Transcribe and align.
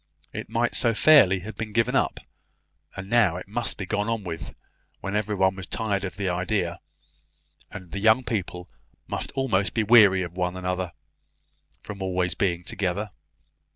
It 0.33 0.49
might 0.49 0.73
so 0.73 0.95
fairly 0.95 1.41
have 1.41 1.55
been 1.55 1.73
given 1.73 1.95
up! 1.95 2.19
and 2.95 3.07
now 3.07 3.35
it 3.37 3.47
must 3.47 3.77
be 3.77 3.85
gone 3.85 4.09
on 4.09 4.23
with, 4.23 4.55
when 4.99 5.15
every 5.15 5.35
one 5.35 5.55
was 5.55 5.67
tired 5.67 6.03
of 6.03 6.17
the 6.17 6.27
idea, 6.27 6.79
and 7.69 7.91
the 7.91 7.99
young 7.99 8.23
people 8.23 8.67
must 9.05 9.31
almost 9.33 9.75
be 9.75 9.83
weary 9.83 10.23
of 10.23 10.33
one 10.33 10.57
another, 10.57 10.93
from 11.83 11.99
being 11.99 12.07
always 12.09 12.33
together! 12.33 13.11